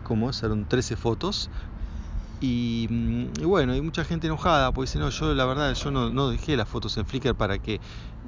como 0.04 0.30
eran 0.30 0.66
13 0.66 0.96
fotos, 0.96 1.50
y, 2.46 2.88
bueno, 3.46 3.72
hay 3.72 3.80
mucha 3.80 4.04
gente 4.04 4.28
enojada, 4.28 4.74
porque 4.74 4.90
dice, 4.90 5.00
no, 5.00 5.10
yo 5.10 5.34
la 5.34 5.46
verdad, 5.46 5.74
yo 5.76 5.92
no, 5.92 6.10
no 6.10 6.30
dejé 6.30 6.58
las 6.58 6.68
fotos 6.68 6.98
en 6.98 7.06
Flickr 7.06 7.36
para 7.36 7.58
que 7.58 7.80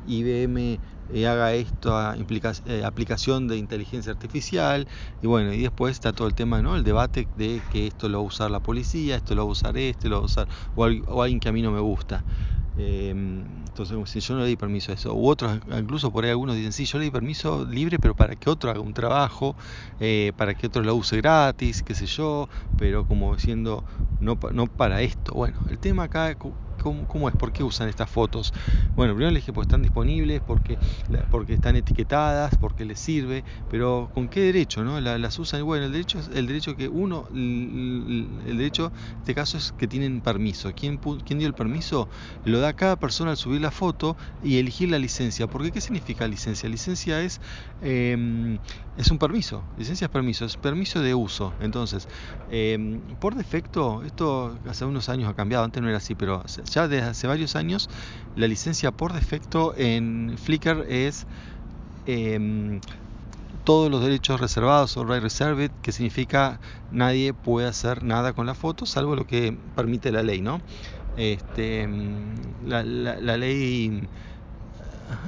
IBM 0.08 0.80
eh, 1.10 1.28
haga 1.28 1.54
esto 1.54 1.98
a 1.98 2.16
eh, 2.16 2.84
aplicación 2.86 3.50
de 3.50 3.58
inteligencia 3.58 4.14
artificial 4.14 4.88
y 5.22 5.28
bueno 5.28 5.54
y 5.54 5.62
después 5.64 5.92
está 5.92 6.14
todo 6.14 6.28
el 6.28 6.34
tema 6.34 6.62
no 6.62 6.76
el 6.76 6.84
debate 6.84 7.28
de 7.36 7.62
que 7.70 7.88
esto 7.88 8.08
lo 8.08 8.20
va 8.20 8.24
a 8.24 8.28
usar 8.28 8.52
la 8.52 8.60
policía 8.60 9.16
esto 9.18 9.36
lo 9.36 9.44
va 9.44 9.50
a 9.50 9.52
usar 9.52 9.78
este 9.78 10.10
lo 10.10 10.18
va 10.18 10.22
a 10.24 10.26
usar 10.26 10.48
o, 10.76 11.22
alguien 11.22 11.40
que 11.40 11.50
a 11.50 11.52
mí 11.52 11.62
no 11.62 11.72
me 11.72 11.80
gusta 11.80 12.24
em, 12.76 13.64
entonces 13.68 13.98
si 14.10 14.20
yo 14.20 14.36
no 14.36 14.42
le 14.42 14.48
di 14.48 14.58
permiso 14.58 14.92
a 14.92 14.96
eso 14.96 15.14
u 15.16 15.28
otros 15.30 15.60
incluso 15.80 16.12
por 16.12 16.24
ahí 16.26 16.32
algunos 16.32 16.56
dicen 16.56 16.74
sí 16.74 16.86
yo 16.86 17.00
le 17.00 17.06
di 17.06 17.12
permiso 17.12 17.66
libre 17.66 18.00
pero 18.00 18.16
para 18.16 18.36
que 18.36 18.50
otro 18.50 18.70
haga 18.70 18.82
un 18.82 18.94
trabajo 18.94 19.56
eh, 20.00 20.34
para 20.36 20.56
que 20.56 20.68
otro 20.68 20.84
lo 20.84 20.96
use 20.96 21.18
gratis 21.18 21.84
qué 21.84 21.96
sé 21.96 22.06
yo 22.06 22.48
pero 22.76 23.06
como 23.06 23.34
diciendo 23.34 23.84
no, 24.20 24.38
no 24.54 24.68
para 24.68 25.02
esto. 25.02 25.34
Bueno 25.34 25.58
el 25.70 25.80
tema 25.80 26.04
acá 26.04 26.36
¿Cómo, 26.86 27.30
es? 27.30 27.36
¿Por 27.36 27.52
qué 27.52 27.64
usan 27.64 27.90
estas 27.90 28.08
fotos? 28.12 28.54
Bueno, 28.96 29.14
primero 29.14 29.32
le 29.32 29.40
dije, 29.40 29.52
pues 29.52 29.66
están 29.66 29.82
disponibles, 29.82 30.40
porque, 30.46 30.78
porque 31.32 31.56
están 31.56 31.76
etiquetadas, 31.76 32.56
porque 32.60 32.86
les 32.86 33.00
sirve, 33.00 33.44
pero 33.72 34.12
¿con 34.14 34.30
qué 34.30 34.42
derecho? 34.42 34.84
no 34.84 35.00
Las 35.02 35.40
usan, 35.40 35.64
bueno, 35.64 35.86
el 35.86 35.92
derecho 35.92 36.20
es 36.20 36.28
el 36.28 36.46
derecho 36.46 36.76
que 36.76 36.88
uno, 36.88 37.26
el, 37.34 38.28
derecho 38.46 38.92
en 39.14 39.20
este 39.20 39.34
caso 39.34 39.58
es 39.58 39.72
que 39.72 39.88
tienen 39.88 40.22
permiso. 40.22 40.72
¿Quién, 40.76 41.00
¿Quién 41.26 41.40
dio 41.40 41.48
el 41.48 41.56
permiso? 41.56 42.08
Lo 42.44 42.60
da 42.60 42.74
cada 42.74 42.98
persona 42.98 43.32
al 43.32 43.38
subir 43.38 43.62
la 43.62 43.72
foto 43.72 44.16
y 44.44 44.60
elegir 44.60 44.92
la 44.92 45.00
licencia. 45.00 45.48
Porque 45.48 45.72
¿qué 45.72 45.82
significa 45.82 46.28
licencia? 46.28 46.70
Licencia 46.70 47.22
es, 47.22 47.42
em, 47.82 48.60
es 48.98 49.10
un 49.10 49.18
permiso, 49.18 49.64
licencia 49.78 50.06
es 50.06 50.12
permiso, 50.12 50.46
es 50.46 50.56
permiso 50.56 51.02
de 51.02 51.16
uso. 51.16 51.54
Entonces, 51.60 52.08
em, 52.52 53.00
por 53.20 53.34
defecto, 53.36 54.04
esto 54.04 54.60
hace 54.68 54.86
unos 54.86 55.10
años 55.10 55.30
ha 55.30 55.34
cambiado, 55.34 55.66
antes 55.66 55.82
no 55.82 55.90
era 55.90 55.98
así, 55.98 56.14
pero 56.14 56.44
ya 56.76 56.88
desde 56.88 57.08
hace 57.08 57.28
varios 57.28 57.56
años 57.56 57.90
la 58.36 58.48
licencia 58.48 58.92
por 58.92 59.14
defecto 59.14 59.74
en 59.78 60.36
Flickr 60.38 60.86
es 60.90 61.26
em, 62.06 62.82
todos 63.64 63.90
los 63.90 64.02
derechos 64.02 64.40
reservados 64.40 64.96
o 64.98 65.06
right 65.06 65.24
reserved, 65.24 65.72
que 65.82 65.92
significa 65.92 66.60
nadie 66.92 67.34
puede 67.34 67.68
hacer 67.68 68.04
nada 68.04 68.34
con 68.34 68.46
la 68.46 68.54
foto 68.54 68.86
salvo 68.86 69.16
lo 69.16 69.26
que 69.26 69.58
permite 69.76 70.12
la 70.12 70.22
ley, 70.22 70.42
¿no? 70.42 70.62
Este, 71.18 71.82
em, 71.82 72.36
la, 72.68 72.84
ley 72.84 74.08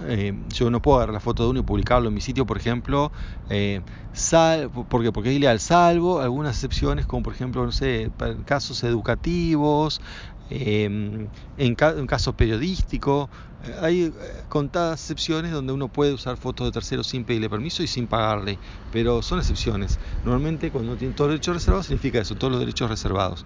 eh, 0.06 0.34
yo 0.50 0.70
no 0.70 0.82
puedo 0.82 0.98
agarrar 0.98 1.14
la 1.14 1.20
foto 1.20 1.44
de 1.44 1.50
uno 1.50 1.60
y 1.62 1.64
publicarlo 1.64 2.10
en 2.10 2.14
mi 2.14 2.22
sitio, 2.22 2.46
por 2.46 2.58
ejemplo, 2.58 3.12
eh, 3.50 3.82
sal, 4.12 4.70
porque, 4.90 5.12
porque 5.12 5.30
es 5.30 5.36
ilegal, 5.38 5.60
salvo 5.62 6.20
algunas 6.20 6.56
excepciones, 6.56 7.06
como 7.06 7.24
por 7.24 7.34
ejemplo, 7.34 7.64
no 7.64 7.72
sé, 7.72 8.12
casos 8.46 8.84
educativos, 8.84 10.02
Em, 10.50 11.30
en, 11.58 11.76
casos 11.76 12.34
periodísticos, 12.36 13.30
eh, 13.64 13.76
hay 13.82 14.04
eh, 14.04 14.14
contadas 14.48 15.02
excepciones 15.02 15.52
donde 15.52 15.74
uno 15.74 15.90
puede 15.90 16.14
usar 16.14 16.38
fotos 16.38 16.68
de 16.68 16.72
terceros 16.72 17.08
sin 17.08 17.26
pedirle 17.26 17.50
permiso 17.50 17.84
y 17.84 17.88
sin 17.88 18.08
pagarle, 18.08 18.60
pero 18.90 19.22
son 19.22 19.40
excepciones. 19.40 20.00
Normalmente 20.24 20.72
cuando 20.72 20.92
uno 20.92 20.98
tiene 20.98 21.14
todos 21.14 21.30
los 21.30 21.34
derechos 21.36 21.56
reservados 21.56 21.86
significa 21.88 22.20
eso, 22.20 22.36
todos 22.36 22.52
los 22.52 22.60
derechos 22.62 22.90
reservados. 22.90 23.46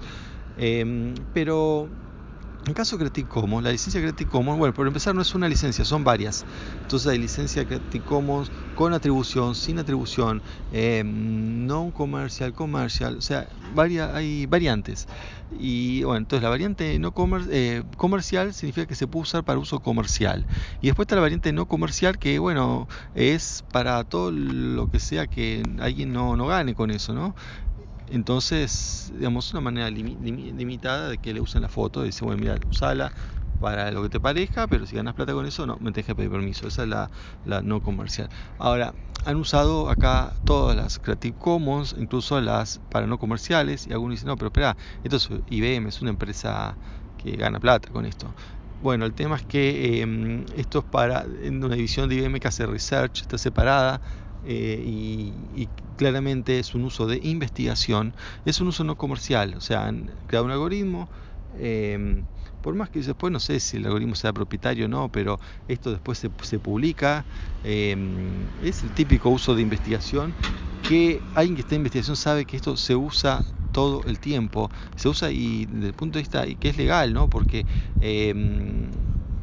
Em, 0.58 1.16
pero 1.34 1.90
en 2.68 2.74
caso 2.76 2.98
Creative 2.98 3.28
Commons, 3.28 3.64
la 3.64 3.72
licencia 3.72 4.00
Creative 4.00 4.30
Commons, 4.30 4.60
bueno, 4.60 4.74
por 4.74 4.86
empezar 4.86 5.16
no 5.16 5.22
es 5.24 5.34
una 5.34 5.50
licencia, 5.50 5.84
son 5.84 6.04
varias. 6.04 6.46
Entonces 6.84 7.08
hay 7.08 7.18
licencia 7.18 7.66
Creative 7.66 8.06
Commons 8.06 8.52
con 8.76 8.94
atribución, 8.94 9.56
sin 9.56 9.80
atribución, 9.80 10.44
eh, 10.72 11.02
no 11.04 11.92
comercial, 11.92 12.54
comercial, 12.54 13.18
o 13.18 13.22
sea, 13.22 13.48
hay 14.14 14.46
variantes. 14.46 15.08
Y 15.60 16.04
bueno, 16.04 16.20
entonces 16.20 16.44
la 16.44 16.50
variante 16.50 16.98
no 17.00 17.14
eh, 17.50 17.84
comercial 17.98 18.54
significa 18.54 18.86
que 18.86 18.96
se 18.96 19.08
puede 19.08 19.24
usar 19.24 19.44
para 19.44 19.58
uso 19.58 19.80
comercial. 19.80 20.46
Y 20.82 20.88
después 20.88 21.06
está 21.06 21.16
la 21.16 21.22
variante 21.22 21.52
no 21.54 21.66
comercial 21.66 22.20
que, 22.20 22.38
bueno, 22.38 22.88
es 23.16 23.64
para 23.72 24.04
todo 24.04 24.32
lo 24.32 24.88
que 24.90 25.00
sea 25.00 25.26
que 25.26 25.64
alguien 25.80 26.14
no 26.14 26.46
gane 26.46 26.76
con 26.76 26.92
eso, 26.92 27.14
¿no? 27.14 27.36
Entonces, 28.12 29.10
digamos, 29.16 29.54
una 29.54 29.62
manera 29.62 29.90
limitada 29.90 31.10
de 31.10 31.18
que 31.18 31.34
le 31.34 31.40
usen 31.40 31.62
la 31.62 31.70
foto. 31.70 32.04
Dice, 32.04 32.26
bueno, 32.26 32.40
mira, 32.40 32.58
usala 32.70 33.14
para 33.60 33.90
lo 33.92 34.04
que 34.04 34.10
te 34.10 34.20
parezca, 34.20 34.68
pero 34.68 34.86
si 34.86 34.98
ganas 34.98 35.14
plata 35.14 35.34
con 35.34 35.46
eso, 35.46 35.66
no, 35.66 35.78
me 35.80 35.92
tenés 35.94 36.08
que 36.08 36.16
pedir 36.16 36.30
permiso. 36.30 36.68
Esa 36.68 36.84
es 36.84 36.90
la, 36.90 37.10
no 37.62 37.82
comercial. 37.82 38.28
Ahora, 38.58 38.94
han 39.24 39.38
usado 39.38 39.90
acá 39.90 40.34
todas 40.44 40.76
las 40.76 41.00
Creative 41.00 41.38
Commons, 41.38 41.96
incluso 41.98 42.42
las 42.42 42.80
para 42.90 43.08
no 43.08 43.18
comerciales, 43.18 43.88
y 43.88 43.94
algunos 43.94 44.16
dicen, 44.16 44.28
no, 44.28 44.38
pero 44.38 44.48
espera, 44.48 44.76
esto 45.04 45.16
es 45.18 45.30
IBM, 45.48 45.88
es 45.88 46.02
una 46.02 46.10
empresa 46.12 46.78
que 47.18 47.38
gana 47.38 47.60
plata 47.60 47.90
con 47.92 48.06
esto. 48.06 48.36
Bueno, 48.80 49.06
el 49.06 49.14
tema 49.14 49.36
es 49.38 49.46
que 49.46 50.02
em, 50.02 50.44
esto 50.56 50.80
es 50.80 50.86
para 50.86 51.24
en 51.44 51.64
una 51.64 51.76
división 51.76 52.10
de 52.10 52.16
IBM 52.16 52.40
que 52.40 52.48
hace 52.48 52.66
research, 52.66 53.22
está 53.22 53.38
separada 53.38 54.02
eh, 54.44 54.82
y, 54.86 55.70
claramente 55.96 56.58
es 56.60 56.74
un 56.74 56.84
uso 56.84 57.06
de 57.08 57.20
investigación, 57.24 58.16
es 58.46 58.60
un 58.62 58.68
uso 58.70 58.84
no 58.84 58.98
comercial, 58.98 59.54
o 59.56 59.62
sea, 59.62 59.86
han 59.86 60.16
creado 60.28 60.46
un 60.46 60.52
algoritmo, 60.52 61.10
em, 61.54 62.26
por 62.62 62.74
más 62.76 62.90
que 62.90 63.02
después 63.02 63.32
no 63.32 63.40
sé 63.40 63.60
si 63.60 63.78
el 63.78 63.86
algoritmo 63.86 64.16
sea 64.16 64.34
propietario 64.34 64.86
o 64.86 64.88
no, 64.88 65.10
pero 65.10 65.40
esto 65.68 65.92
después 65.92 66.18
se, 66.18 66.30
se 66.44 66.60
publica, 66.60 67.28
em, 67.64 68.50
es 68.60 68.84
el 68.84 68.94
típico 68.94 69.30
uso 69.30 69.56
de 69.56 69.62
investigación 69.62 70.36
que 70.82 71.24
alguien 71.34 71.56
que 71.56 71.62
está 71.62 71.76
en 71.76 71.82
investigación 71.82 72.16
sabe 72.16 72.46
que 72.46 72.58
esto 72.58 72.78
se 72.78 72.96
usa 72.96 73.46
todo 73.72 74.04
el 74.06 74.20
tiempo, 74.20 74.70
se 74.96 75.10
usa 75.10 75.32
y 75.32 75.66
desde 75.66 75.88
el 75.88 75.94
punto 75.94 76.18
de 76.18 76.24
vista 76.24 76.48
y 76.48 76.56
que 76.56 76.70
es 76.70 76.78
legal, 76.78 77.14
¿no? 77.14 77.30
Porque 77.30 77.66
em, 78.00 78.92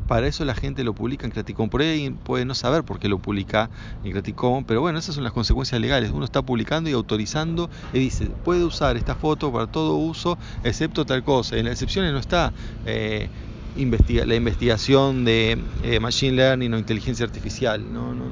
para 0.09 0.27
eso 0.27 0.45
la 0.45 0.55
gente 0.55 0.83
lo 0.83 0.95
publica 0.95 1.27
en 1.27 1.31
Creative 1.31 1.69
Por 1.69 1.83
ahí 1.83 2.11
puede 2.11 2.45
no 2.45 2.55
saber 2.55 2.83
por 2.83 2.99
qué 2.99 3.09
lo 3.09 3.19
publica 3.19 3.71
en 4.03 4.11
Creative 4.11 4.65
pero 4.67 4.81
bueno, 4.81 4.99
esas 4.99 5.15
son 5.15 5.23
las 5.23 5.33
consecuencias 5.33 5.81
legales. 5.81 6.11
Uno 6.11 6.25
está 6.25 6.43
publicando 6.43 6.91
y 6.91 6.95
autorizando 6.95 7.71
y 7.93 7.99
dice, 7.99 8.27
puede 8.45 8.65
usar 8.65 8.97
esta 8.97 9.15
foto 9.15 9.53
para 9.53 9.67
todo 9.67 9.97
uso, 9.97 10.39
excepto 10.65 11.05
tal 11.05 11.23
cosa. 11.23 11.57
En 11.57 11.67
las 11.67 11.73
excepciones 11.73 12.13
no 12.13 12.19
está 12.19 12.53
eh, 12.87 13.29
la 13.77 14.35
investigación 14.35 15.25
de 15.25 15.59
eh, 15.83 16.01
Machine 16.01 16.37
Learning 16.37 16.75
o 16.75 16.79
inteligencia 16.79 17.27
artificial. 17.27 17.93
No, 17.93 18.15
no, 18.15 18.25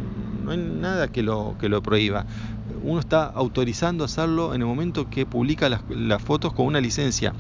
no 0.44 0.50
hay 0.50 0.58
nada 0.58 1.08
que 1.08 1.22
lo, 1.22 1.56
que 1.60 1.68
lo 1.68 1.82
prohíba 1.82 2.24
uno 2.82 3.00
está 3.00 3.24
autorizando 3.24 4.04
hacerlo 4.04 4.54
en 4.54 4.60
el 4.60 4.66
momento 4.66 5.08
que 5.10 5.26
publica 5.26 5.68
las, 5.68 6.22
fotos 6.22 6.52
con 6.52 6.66
una 6.66 6.80
licencia. 6.80 7.34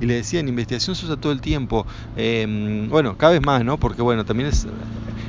Y 0.00 0.06
le 0.06 0.14
decía, 0.14 0.40
en 0.40 0.48
investigación 0.48 0.96
se 0.96 1.06
usa 1.06 1.16
todo 1.16 1.32
el 1.32 1.40
tiempo. 1.40 1.86
Em, 2.16 2.88
bueno, 2.88 3.16
cada 3.16 3.32
vez 3.32 3.44
más, 3.44 3.64
¿no? 3.64 3.78
Porque 3.78 4.02
bueno, 4.02 4.24
también 4.24 4.48
es 4.48 4.66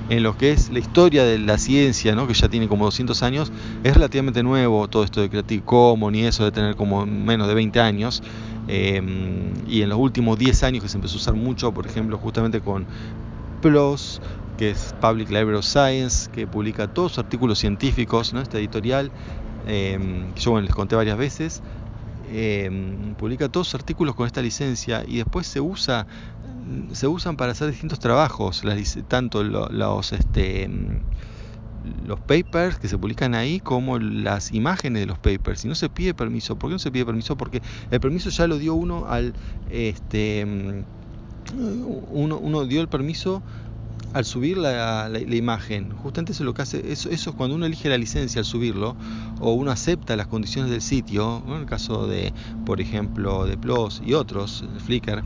en 0.10 0.24
lo 0.24 0.38
que 0.38 0.51
es 0.51 0.72
la 0.72 0.80
historia 0.80 1.24
de 1.24 1.38
la 1.38 1.58
ciencia, 1.58 2.16
¿no? 2.16 2.28
que 2.28 2.34
ya 2.34 2.50
tiene 2.50 2.68
como 2.68 2.86
200 2.86 3.22
años, 3.24 3.51
es 3.84 3.94
relativamente 3.94 4.42
nuevo 4.42 4.88
todo 4.88 5.04
esto 5.04 5.22
de 5.22 5.30
Creative 5.30 5.63
Commons 5.63 6.18
y 6.18 6.25
eso 6.25 6.44
de 6.44 6.51
tener 6.51 6.75
como 6.75 7.06
menos 7.06 7.48
de 7.48 7.54
20 7.54 7.80
años. 7.80 8.24
Em, 8.68 9.54
y 9.68 9.82
en 9.82 9.89
los 9.89 9.98
últimos 9.98 10.38
10 10.38 10.63
años 10.63 10.84
que 10.84 10.89
se 10.89 10.98
empezó 10.98 11.16
a 11.16 11.18
usar 11.18 11.34
mucho, 11.36 11.72
por 11.72 11.88
ejemplo, 11.88 12.18
justamente 12.18 12.62
con 12.62 12.86
PLOS, 13.62 14.22
que 14.58 14.72
es 14.72 14.94
Public 15.00 15.30
Library 15.30 15.58
of 15.58 15.66
Science, 15.66 16.30
que 16.32 16.46
publica 16.46 16.88
todos 16.88 17.13
sus 17.13 17.20
artículos 17.20 17.60
científicos, 17.60 18.34
¿no? 18.34 18.42
esta 18.42 18.58
editorial, 18.58 19.12
Em, 19.68 20.32
que 20.34 20.42
yo 20.42 20.60
les 20.62 20.74
conté 20.74 20.96
varias 20.96 21.18
veces, 21.18 21.62
em, 22.32 23.13
publica 23.16 23.50
todos 23.50 23.74
artículos 23.75 24.16
con 24.16 24.25
esta 24.25 24.42
licencia 24.42 25.04
y 25.08 25.18
después 25.18 25.48
se 25.48 25.60
usa 25.60 26.08
se 26.94 27.08
usan 27.08 27.36
para 27.36 27.51
hacer 27.54 27.70
distintos 27.70 28.00
trabajos, 28.00 28.63
tanto 29.08 29.44
los, 29.44 30.13
este, 30.13 30.63
em, 30.63 31.00
los 32.06 32.20
papers 32.20 32.78
que 32.78 32.88
se 32.88 32.98
publican 32.98 33.34
ahí 33.34 33.60
como 33.60 34.00
las 34.00 34.51
imágenes 34.51 35.01
de 35.01 35.06
los 35.08 35.18
papers. 35.18 35.66
Y 35.66 35.68
no 35.68 35.75
se 35.75 35.89
pide 35.89 36.13
permiso. 36.13 36.58
¿Por 36.58 36.70
qué 36.70 36.74
no 36.74 36.80
se 36.80 36.92
pide 36.92 37.06
permiso? 37.06 37.38
Porque 37.38 37.62
el 37.89 38.00
permiso 38.00 38.30
ya 38.30 38.48
lo 38.48 38.58
dio 38.58 38.75
uno 38.75 39.08
al... 39.08 39.34
Este, 39.72 40.46
uno, 42.12 42.38
uno 42.38 42.66
dio 42.66 42.82
el 42.82 42.88
permiso 42.88 43.42
al 44.13 44.25
subir 44.25 44.58
la, 44.58 45.10
imagen, 45.32 45.92
justamente 45.92 46.32
eso 46.32 46.44
es 46.44 46.46
lo 46.46 46.54
que 46.54 46.62
hace, 46.62 46.92
eso, 46.92 47.10
eso 47.10 47.30
es 47.30 47.36
cuando 47.36 47.56
uno 47.56 47.66
elige 47.66 47.89
la 47.89 47.98
licencia 47.98 48.39
al 48.39 48.46
subirlo, 48.46 48.96
o 49.39 49.54
uno 49.54 49.72
acepta 49.72 50.16
las 50.16 50.28
condiciones 50.28 50.72
del 50.72 50.82
sitio, 50.82 51.44
en 51.48 51.54
el 51.54 51.66
caso 51.66 52.08
de, 52.08 52.34
por 52.66 52.82
ejemplo, 52.82 53.46
de 53.46 53.58
PLOS 53.58 54.01
y 54.06 54.13
otros, 54.13 54.63
Flickr, 54.86 55.24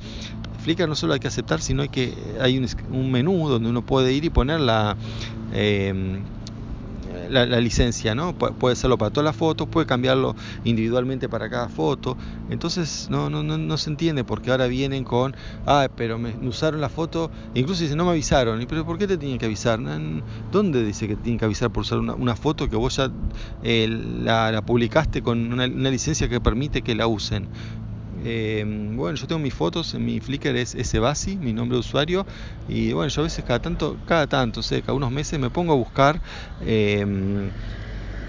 Flickr 0.64 0.88
no 0.88 0.96
solo 0.96 1.14
hay 1.14 1.20
que 1.20 1.28
aceptar, 1.28 1.62
sino 1.62 1.82
hay 1.82 1.90
que 1.90 2.14
hay 2.40 2.58
un, 2.58 3.12
menú 3.12 3.50
donde 3.50 3.70
uno 3.70 3.86
puede 3.86 4.14
ir 4.14 4.26
y 4.26 4.30
poner 4.30 4.62
la, 4.62 4.96
em, 5.54 6.22
la, 7.30 7.46
licencia, 7.60 8.16
¿no? 8.16 8.34
puede 8.34 8.74
hacerlo 8.74 8.98
para 8.98 9.12
todas 9.12 9.26
las 9.26 9.36
fotos, 9.36 9.68
puede 9.68 9.86
cambiarlo 9.86 10.36
individualmente 10.64 11.30
para 11.30 11.50
cada 11.50 11.70
foto. 11.70 12.18
Entonces 12.50 13.08
no, 13.10 13.30
no, 13.30 13.44
no, 13.44 13.58
no 13.58 13.78
se 13.78 13.90
entiende 13.90 14.24
porque 14.24 14.52
ahora 14.52 14.68
vienen 14.68 15.04
con, 15.04 15.36
ah, 15.66 15.88
pero 15.96 16.18
me 16.18 16.36
usaron 16.48 16.82
la 16.82 16.90
foto, 16.90 17.32
incluso 17.54 17.84
dicen, 17.84 17.98
no 17.98 18.06
me 18.06 18.12
avisaron. 18.12 18.66
pero 18.68 18.86
por 18.86 18.98
qué 18.98 19.08
te 19.08 19.18
tienen 19.18 19.38
que 19.38 19.46
avisar? 19.46 19.80
¿Dónde 20.52 20.84
dice 20.84 21.08
que 21.08 21.16
tienen 21.16 21.40
que 21.40 21.46
avisar 21.46 21.72
por 21.72 21.82
usar 21.82 22.00
una, 22.00 22.36
foto 22.36 22.70
que 22.70 22.76
vos 22.76 22.98
ya 22.98 23.12
eh, 23.64 23.88
la, 23.88 24.62
publicaste 24.66 25.22
con 25.22 25.54
una 25.54 25.68
licencia 25.68 26.28
que 26.30 26.42
permite 26.42 26.82
que 26.82 26.96
la 26.96 27.08
usen? 27.08 27.48
Eh, 28.26 28.64
bueno, 28.96 29.16
yo 29.18 29.28
tengo 29.28 29.40
mis 29.40 29.54
fotos, 29.54 29.94
en 29.94 30.06
mi 30.06 30.20
Flickr 30.22 30.56
es 30.56 30.70
Sebasi, 30.70 31.36
mi 31.38 31.52
nombre 31.54 31.76
de 31.76 31.82
usuario, 31.82 32.26
y 32.68 32.94
bueno, 32.94 33.10
yo 33.10 33.22
a 33.22 33.24
veces 33.26 33.44
cada 33.44 33.60
tanto, 33.60 33.98
cada 34.06 34.28
tanto, 34.28 34.64
sé, 34.64 34.82
cada 34.82 34.94
unos 34.96 35.12
meses 35.12 35.40
me 35.40 35.50
pongo 35.50 35.74
a 35.74 35.76
buscar 35.76 36.22
eh, 36.62 37.52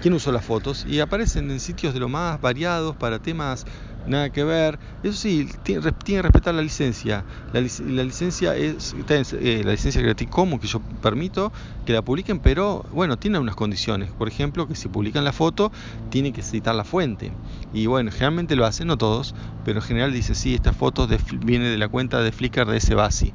quién 0.01 0.13
usó 0.13 0.31
las 0.31 0.45
fotos 0.45 0.85
y 0.85 0.99
aparecen 0.99 1.49
en 1.49 1.59
sitios 1.59 1.93
de 1.93 1.99
lo 1.99 2.09
más 2.09 2.39
variados 2.41 2.95
para 2.95 3.19
temas 3.19 3.65
nada 4.07 4.29
que 4.29 4.43
ver. 4.43 4.79
Eso 5.03 5.13
sí, 5.13 5.49
tiene, 5.63 5.81
que 6.03 6.21
respetar 6.21 6.53
la 6.53 6.61
licencia. 6.61 7.23
La, 7.53 7.61
licencia 7.61 8.55
es 8.55 8.95
eh, 9.09 9.61
la 9.63 9.71
licencia 9.71 10.01
Creative 10.01 10.29
Commons 10.29 10.61
que 10.61 10.67
yo 10.67 10.81
permito 11.01 11.51
que 11.85 11.93
la 11.93 12.01
publiquen, 12.01 12.39
pero 12.39 12.85
bueno, 12.91 13.17
tiene 13.17 13.39
unas 13.39 13.55
condiciones. 13.55 14.11
Por 14.11 14.27
ejemplo, 14.27 14.67
que 14.67 14.75
si 14.75 14.87
publican 14.87 15.23
la 15.23 15.31
foto, 15.33 15.71
tiene 16.09 16.31
que 16.33 16.41
citar 16.41 16.75
la 16.75 16.83
fuente. 16.83 17.31
Y 17.73 17.87
bueno, 17.87 18.11
generalmente 18.11 18.55
lo 18.55 18.65
hacen, 18.65 18.87
no 18.87 18.97
todos, 18.97 19.35
pero 19.63 19.79
en 19.79 19.85
general 19.85 20.13
dice, 20.13 20.35
sí, 20.35 20.53
esta 20.53 20.73
foto 20.73 21.07
viene 21.45 21.69
de 21.69 21.77
la 21.77 21.87
cuenta 21.87 22.21
de 22.21 22.31
Flickr 22.31 22.65
de 22.65 22.77
ese 22.77 22.95
basi. 22.95 23.33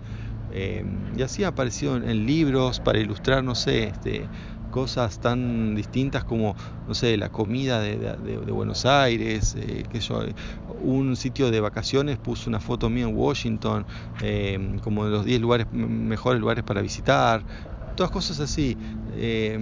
Eh, 0.52 0.84
y 1.16 1.22
así 1.22 1.44
ha 1.44 1.48
aparecido 1.48 1.96
en, 1.96 2.26
libros 2.26 2.80
para 2.80 2.98
ilustrar, 2.98 3.44
no 3.44 3.54
sé, 3.54 3.84
este, 3.84 4.26
cosas 4.70 5.18
tan 5.18 5.74
distintas 5.74 6.24
como, 6.24 6.56
no 6.86 6.94
sé, 6.94 7.16
la 7.16 7.28
comida 7.28 7.80
de, 7.80 8.50
Buenos 8.50 8.86
Aires, 8.86 9.54
eh, 9.58 9.84
que 9.90 10.00
yo, 10.00 10.22
un 10.82 11.16
sitio 11.16 11.50
de 11.50 11.60
vacaciones 11.60 12.18
puso 12.18 12.48
una 12.48 12.60
foto 12.60 12.88
mía 12.88 13.04
en 13.04 13.16
Washington, 13.16 13.84
eh, 14.22 14.78
como 14.82 15.04
de 15.04 15.10
los 15.10 15.24
10 15.24 15.40
lugares, 15.40 15.66
mejores 15.72 16.40
lugares 16.40 16.64
para 16.64 16.80
visitar, 16.80 17.44
todas 17.96 18.10
cosas 18.10 18.40
así. 18.40 18.76
Eh, 19.12 19.58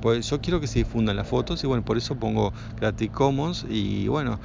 pues 0.00 0.28
yo 0.28 0.40
quiero 0.40 0.60
que 0.60 0.66
se 0.66 0.78
difundan 0.78 1.16
las 1.16 1.26
fotos 1.26 1.62
y 1.64 1.66
bueno, 1.66 1.82
por 1.82 1.98
eso 1.98 2.14
pongo 2.14 2.52
Creative 2.76 3.10
Commons 3.10 3.66
y 3.68 4.08
bueno, 4.08 4.38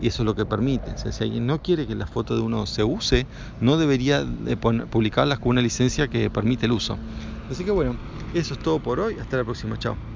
y 0.00 0.08
eso 0.08 0.22
es 0.22 0.26
lo 0.26 0.34
que 0.34 0.44
permite. 0.46 0.96
si 0.96 1.24
alguien 1.24 1.46
no 1.46 1.60
quiere 1.60 1.86
que 1.86 1.94
la 1.94 2.06
foto 2.06 2.34
de 2.34 2.42
uno 2.42 2.66
se 2.66 2.84
use, 2.84 3.26
no 3.60 3.76
debería 3.76 4.24
de 4.24 4.56
publicarlas 4.56 5.38
con 5.38 5.50
una 5.50 5.62
licencia 5.62 6.08
que 6.08 6.30
permite 6.30 6.66
el 6.66 6.72
uso. 6.72 6.98
Así 7.48 7.64
que 7.64 7.70
bueno, 7.70 7.98
eso 8.32 8.54
es 8.54 8.60
todo 8.60 8.80
por 8.80 9.00
hoy. 9.00 9.18
Hasta 9.18 9.36
la 9.36 9.44
próxima. 9.44 9.76
Chao. 9.76 10.15